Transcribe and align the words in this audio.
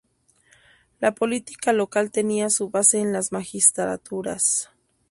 La 0.99 1.11
política 1.13 1.73
local 1.73 2.09
tenía 2.09 2.49
su 2.49 2.71
base 2.71 2.97
en 3.01 3.13
las 3.13 3.31
magistraturas. 3.31 4.71